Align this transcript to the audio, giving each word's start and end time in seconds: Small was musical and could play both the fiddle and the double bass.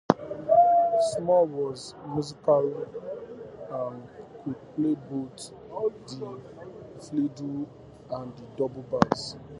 Small 1.11 1.45
was 1.45 1.93
musical 2.11 2.87
and 3.69 4.03
could 4.43 4.75
play 4.75 4.95
both 4.95 5.51
the 5.69 6.69
fiddle 6.99 7.69
and 8.09 8.35
the 8.35 8.43
double 8.57 8.81
bass. 8.81 9.35